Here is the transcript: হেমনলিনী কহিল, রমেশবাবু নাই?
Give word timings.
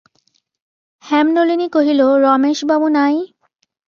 হেমনলিনী 1.03 1.67
কহিল, 1.67 2.01
রমেশবাবু 2.23 2.87
নাই? 2.89 3.15